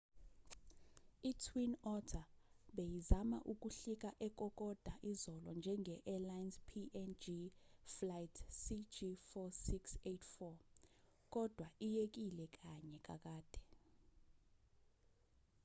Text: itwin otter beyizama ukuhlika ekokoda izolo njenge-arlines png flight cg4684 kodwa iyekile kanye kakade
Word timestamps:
itwin 1.31 1.71
otter 1.95 2.27
beyizama 2.75 3.37
ukuhlika 3.51 4.09
ekokoda 4.27 4.93
izolo 5.11 5.49
njenge-arlines 5.59 6.55
png 6.69 7.25
flight 7.93 8.35
cg4684 8.59 10.55
kodwa 11.33 11.67
iyekile 11.87 12.45
kanye 12.57 12.97
kakade 13.07 13.59